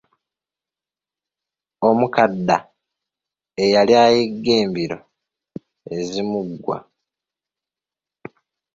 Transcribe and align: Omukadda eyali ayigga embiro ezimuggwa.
Omukadda 1.87 2.57
eyali 3.63 3.93
ayigga 4.03 4.51
embiro 4.63 4.99
ezimuggwa. 5.95 6.77